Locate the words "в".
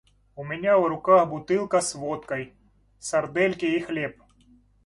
0.79-0.87